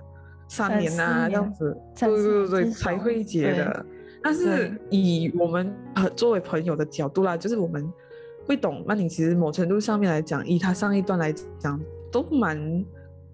[0.54, 3.86] 三年呐，这样子，对对对，才会结的。
[4.22, 7.90] 但是以我们呃作为朋友的角度啦，就是我们
[8.46, 8.84] 会懂。
[8.86, 12.84] 那你其实某程度上面来讲，以他上一段来讲，都蛮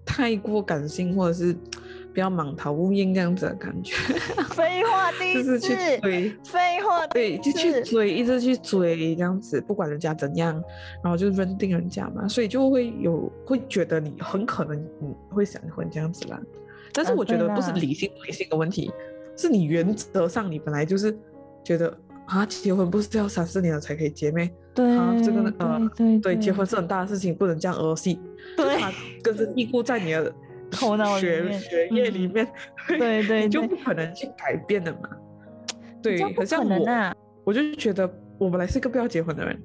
[0.05, 1.53] 太过感性，或者是
[2.13, 3.93] 比较盲逃无烟这样子的感觉。
[4.55, 10.53] 废 话，第一次去追，废话，对，就去追，一直去追这样子，不管人家怎样，
[11.03, 16.39] 然后就认定人家嘛，所以就会有会觉得你很可能你会闪婚这样子啦。
[16.99, 18.91] 但是我觉得不是理性不理性的问题，
[19.37, 21.17] 是你原则上你本来就是
[21.63, 24.51] 觉得啊，结婚不是要三四年了才可以结咩？
[24.75, 28.19] 对啊，这个呃，对对，结婚是很大的事情，不能这样儿戏，
[28.57, 28.77] 对，
[29.23, 30.29] 根深蒂固在你的
[30.69, 32.45] 头脑血血液里面，
[32.85, 35.09] 对 对，你就不可能去改变的嘛。
[36.01, 36.85] 对，可像我，
[37.45, 39.57] 我就觉得我本来是个不要结婚的人，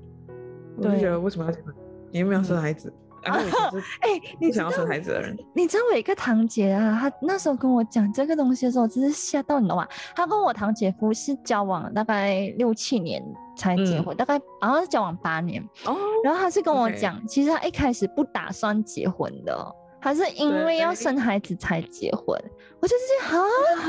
[0.76, 1.74] 我就觉得为什么要结婚？
[2.12, 2.92] 你又没有生孩子。
[4.00, 9.86] 哎，你想要生孩子的人，你知道我有一个堂姐啊，她那时候跟我讲这个东西的时候，真是吓到你了嘛。
[10.14, 13.22] 她跟我堂姐夫是交往大概六七年
[13.56, 15.62] 才结婚，大概好像是交往八年。
[15.86, 22.38] 哦，然后她是跟我讲，其实她一开始不打算结婚的，她是因为要生孩子才结婚。
[22.80, 23.42] 我就是哈，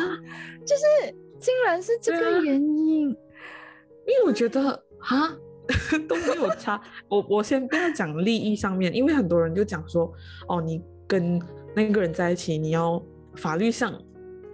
[0.66, 5.36] 就是竟然是这个原因，因为我觉得哈。
[6.08, 10.12] 都没有差，我我先不要讲利益上面，因为很多人就讲说，
[10.48, 11.42] 哦，你跟
[11.76, 13.02] 那个人在一起，你要
[13.36, 13.94] 法律上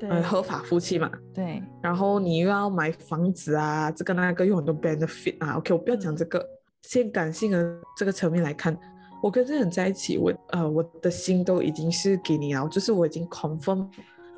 [0.01, 6.45] 呃合法夫妻嘛，对，然后你又要买房子啊，这个那个有很多 benefit 啊，OK，我不要讲这个，
[6.81, 8.77] 先感性的这个层面来看，
[9.21, 13.87] 我跟这个人在一起，我呃我的心都已经是给你了，就是我已经 confirm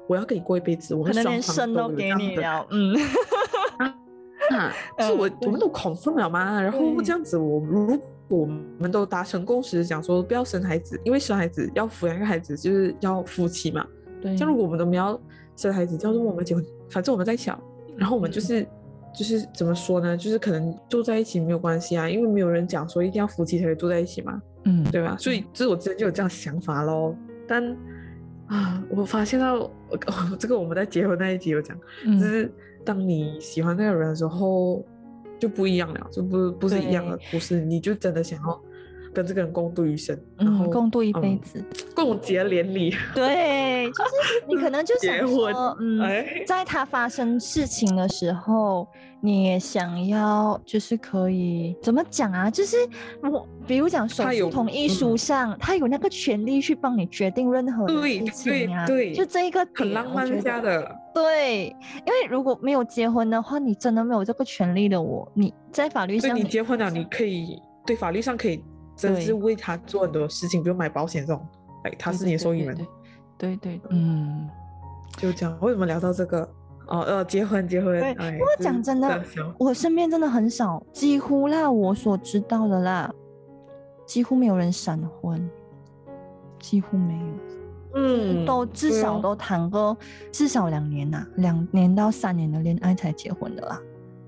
[0.08, 2.94] 我要跟你过一辈子，我们双方都给你了，嗯。
[5.00, 6.62] 是我我们都恐婚了吗？
[6.62, 8.46] 然后这样子，我如果我
[8.80, 13.86] 们都达成共识，讲说不要生孩子，因为生孩子要抚养一个孩子就是要夫妻嘛。
[14.22, 14.36] 对。
[14.36, 15.20] 像如果我们都没有
[15.56, 17.62] 生孩子，叫做我们结婚，反正我们在想，
[17.96, 18.66] 然后我们就是
[19.14, 20.18] 就是怎么说呢？
[20.18, 24.42] 就是可能住在一起没有关系啊，因为没有人讲说一定要夫妻才可以住在一起嘛。
[24.64, 25.16] 嗯，对吧？
[25.20, 27.16] 所以就是我之前就有这样想法喽。
[27.48, 27.78] 但
[28.48, 29.70] 啊，我发现到
[30.40, 32.52] 这个我们在结婚那一集有讲，就是。
[32.86, 34.84] 当你喜欢那个人的时候，
[35.40, 37.60] 就不一样了，就不不是一样的故事。
[37.60, 38.62] 你就真的想要
[39.14, 41.64] 跟这个人共度余生，然后共度一辈子，
[41.96, 42.94] 共结连理。
[43.14, 46.00] 对，就是你可能就想说，嗯，
[46.48, 48.88] 在他发生事情的时候，
[49.22, 52.50] 你也想要，就是可以怎么讲啊？
[52.50, 52.78] 就是
[53.22, 58.88] 我，比如讲手术同意书上，他有那个权利去帮你决定任何事情啊。
[58.88, 60.94] 对，就这一个很浪漫家的。
[61.14, 61.68] 对，
[62.06, 65.00] 因为如果没有结婚的话，你真的没有这个权利的。
[65.00, 68.64] 我你在法律上，你结婚了，你可以对法律上可以。
[68.96, 71.46] 真是为他做很多事情，比如买保险这种，
[71.84, 72.88] 哎，他是你的受益人，
[73.38, 74.50] 对对，嗯，
[75.18, 75.58] 就这样。
[75.62, 76.48] 为什么聊到这个？
[76.88, 77.98] 哦，呃，结婚，结婚。
[78.00, 79.24] 对，不过讲真的，
[79.58, 83.10] 我身边真的很少，几乎啦，我所知道的啦，
[84.06, 85.50] 几乎没有人闪婚，
[86.60, 87.26] 几乎没有，
[87.96, 89.98] 嗯，都至少都谈过
[90.30, 93.82] 至少两年呐，两年到三年的恋爱才结婚的啦。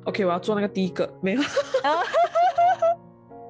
[0.06, 1.42] OK，我要做那个第一个，没有。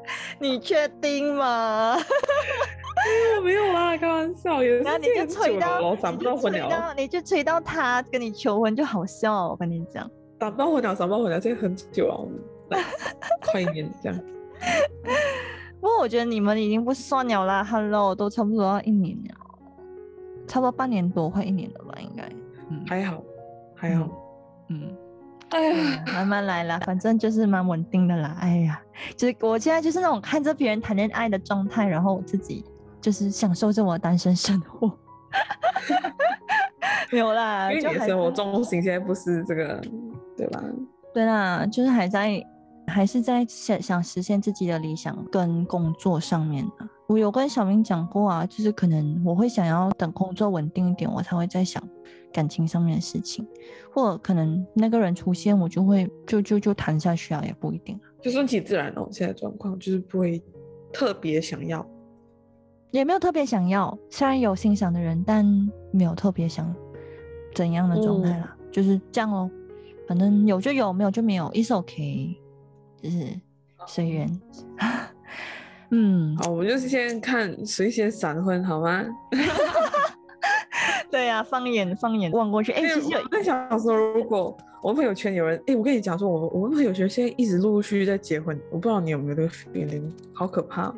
[0.39, 1.97] 你确定吗？
[3.43, 4.61] 没有啦，开玩笑。
[4.61, 6.93] 然后你就催到，找不到婚了。
[6.97, 9.49] 你就催到他跟你求婚就好笑。
[9.49, 12.07] 我跟你讲，找不到婚了，找不到婚了，这个很久
[12.69, 12.77] 了，
[13.45, 14.19] 快一年这样。
[15.79, 19.35] 不过我觉得你们已经不算了啦，Hello，都差不多要一年了，
[20.47, 22.27] 差不多半年多快一年了吧，应该。
[22.71, 23.21] 嗯，还好，
[23.75, 24.09] 还好，
[24.69, 24.95] 嗯。
[25.49, 28.35] 哎呀，慢慢来啦，反正就是蛮稳定的啦。
[28.39, 28.81] 哎呀，
[29.15, 32.63] 就是我现在就是那种看着别人谈恋爱的状态，然后我自己
[32.99, 34.91] 就是享受着我的单身生活。
[37.11, 39.81] 没有啦，因为你的生活重心现在不是这个，
[40.35, 40.63] 对吧？
[41.13, 42.43] 对啦，就是还在，
[42.87, 46.87] 还是在想想实现自己的理想跟工作上面的。
[47.07, 51.81] 我有跟小明讲过啊，就是可能我会想要等工作稳定一点，我才会再想。
[52.33, 53.47] 感情上面的事情，
[53.93, 59.07] 或者可能那个人出现，我就会就就就谈下去啊，也不一定啊，就顺其自然哦。
[59.09, 60.43] 现在状况就是不会
[60.91, 61.87] 特别想要，
[62.91, 65.45] 也没有特别想要，虽然有欣赏的人，但
[65.93, 66.75] 没有特别想
[67.53, 69.49] 怎样的状态啦，就是这样哦。
[70.05, 72.37] 反正有就有，没有就没有，is OK，
[73.01, 73.39] 就是
[73.87, 74.29] 随缘。
[75.91, 79.05] 嗯，好，我们就是先看谁先闪婚好吗？
[81.09, 90.93] 对呀，放眼放眼望过去，哎，其实在想说，如果我们朋友圈有人，哎，我跟你讲说，我我们朋友圈现在一直陆陆续续在结婚，我不知道你有没有这个 feeling，好可怕。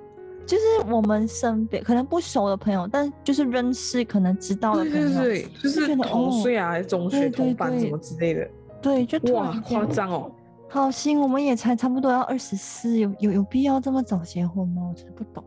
[0.46, 8.50] 就是我们身边可能不熟的朋友，但就是认识可能知道的朋友，对，就是同岁啊，还是中学同班什么之类的，
[8.82, 10.32] 对，就哇夸张哦。
[10.70, 14.84] 好心，我们也才差不多要二十四，有有有必要这么早结婚吗？
[14.90, 15.44] 我真的不懂。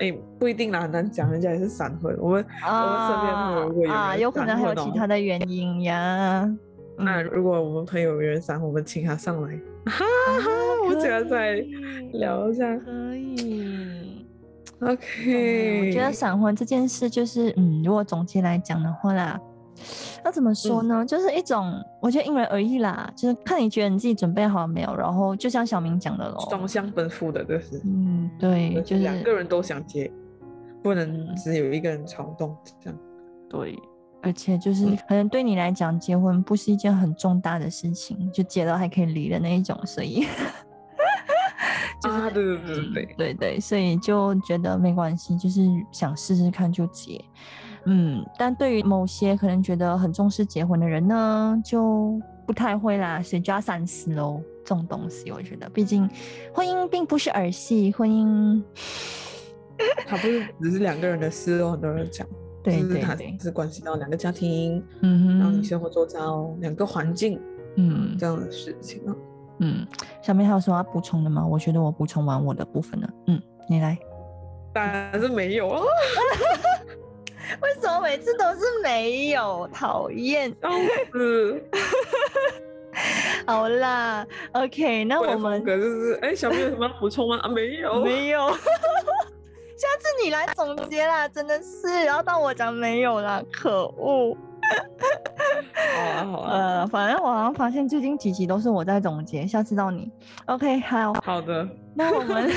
[0.00, 2.16] 哎，不一定啦，很难讲，人家也是闪婚。
[2.18, 6.50] 我们 我们身边如果有啊，有可能还有其他的原因呀。
[6.96, 9.54] 那如果我们朋友有人闪，我们请他上来，
[9.86, 10.50] 哈哈，
[10.84, 11.64] 我们再再
[12.14, 12.76] 聊一下。
[12.78, 14.26] 可以
[14.80, 15.86] ，OK。
[15.86, 19.38] 我觉得闪婚这件事，就是嗯，如果总结来讲的话啦。
[20.24, 21.04] 那怎么说呢？
[21.04, 24.94] 就是一种，我觉得因人而异啦，就是看你觉得你自己准备好了没有。
[24.94, 27.80] 然后就像小明讲的喽，双向奔赴的，这是。
[27.84, 30.10] 嗯，对，就是两个人都想结，
[30.82, 32.98] 不能只有一个人冲动这样。
[33.48, 33.78] 对，
[34.22, 40.26] 而且就是可能对你来讲，结婚不是一件很重大的事情，就结了还可以离的那一种，所以。
[42.02, 45.60] 啊，对对对对对对对，所以就觉得没关系，就是
[45.92, 47.22] 想试试看就结。
[47.84, 54.40] 嗯，但对于某些可能觉得很重视结婚的人呢，就不太会啦，所以就要三思喽。
[54.62, 56.08] 这种东西，我觉得，毕竟
[56.54, 58.62] 婚姻并不是儿戏，婚姻
[60.06, 61.72] 它不是只是两个人的事哦。
[61.72, 62.24] 很多人讲，
[62.62, 67.40] 对对对，是关系到两个家庭，嗯，然后你生活周遭两个环境，
[67.76, 69.16] 嗯，这样的事情啊。
[69.58, 69.84] 嗯，
[70.22, 71.44] 小明还有什么要补充的吗？
[71.44, 73.10] 我觉得我补充完我的部分了。
[73.26, 73.98] 嗯，你来。
[74.72, 75.82] 当然是没有啊。
[77.62, 79.68] 为什么每次都是没有？
[79.72, 80.54] 讨厌！
[81.14, 81.62] 嗯。
[83.46, 87.38] 好啦，OK，那我们就是，哎，小明有什么要补充吗？
[87.42, 88.50] 啊，没有，没有。
[88.50, 94.36] 下次你来总结啦，真的是，然后到我讲没有啦，可恶。
[95.72, 96.52] 好啊，好啊。
[96.52, 100.10] 呃，反正我好像发现最近几集都是我在总结，下次到你。
[100.46, 101.14] OK，好。
[101.24, 101.66] 好的。
[101.94, 102.50] 那我们。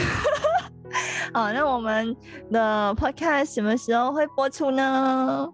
[1.34, 2.16] 好，那我们
[2.52, 5.50] 的 podcast 什么时候会播出呢？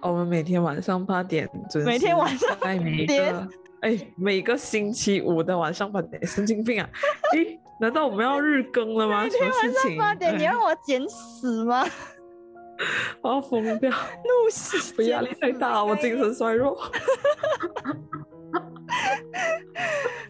[0.00, 1.88] 我们每天晚上八点准时。
[1.88, 3.48] 每天晚上八点。
[3.80, 6.88] 哎，每个星期五的晚上八点，神经病啊！
[7.34, 9.24] 咦，难道我们要日更了吗？
[9.24, 11.84] 每天晚上八点，你让我剪死吗？
[13.22, 13.90] 我要疯掉！
[14.22, 14.94] 怒死！
[14.98, 16.76] 我压力太大，我精神衰弱。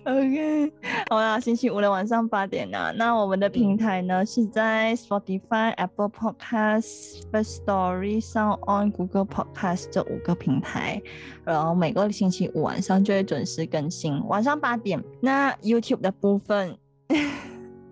[0.04, 0.72] OK，
[1.10, 2.92] 好啦，星期五的晚上八点啊。
[2.96, 11.00] 那我们的平台呢是在 Spotify、Apple Podcast、First Story、Sound On、Google Podcast 这五个平台，
[11.44, 15.00] 然后每个星期五晚上就会准时更新，晚上八点。
[15.20, 16.76] 那 YouTube 的部分，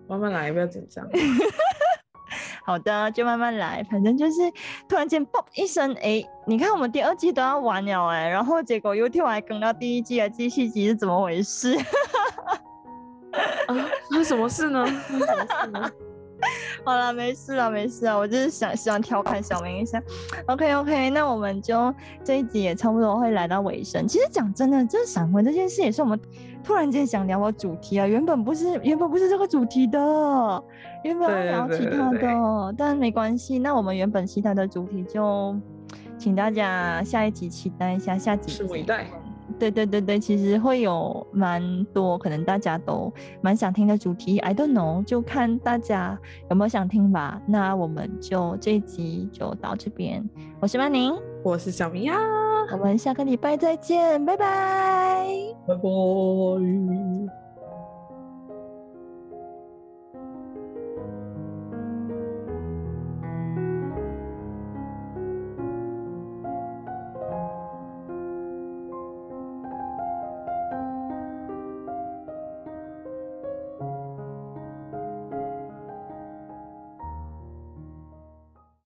[0.09, 1.07] 慢慢来，不要紧张。
[2.65, 4.51] 好的，就慢慢来，反正就是
[4.87, 11.77] 突然间嘣一声，哎，你看我们第二季都要完了哎，然后结果 YouTube 还更到第一季的第七集是怎么回事？
[13.67, 13.75] 啊，
[14.09, 14.85] 发生什么事呢？
[16.83, 20.01] 好了，没事了，没事了，我就是想希望调侃小明一下。
[20.47, 24.07] OK OK，那我们就这一集也差不多会来到尾声。
[24.07, 26.19] 其实讲真的，这闪婚这件事也是我们
[26.63, 30.63] 突然间想聊我主题啊，原本不是原本不是这个主题的，
[31.03, 33.59] 原本要聊其他的，但没关系。
[33.59, 35.55] 那我们原本其他的主题就
[36.17, 39.05] 请大家下一集期待一下，下集拭目以待。
[39.59, 46.17] 对对对对，其实会有蛮多可能大家都蛮想听的主题，I don't know，就看大家
[46.49, 47.39] 有没有想听吧。
[47.45, 50.27] 那我们就这一集就到这边，
[50.61, 52.17] 我是曼宁，我是小明呀，
[52.71, 55.27] 我们下个礼拜再见，拜拜，
[55.67, 57.40] 拜拜。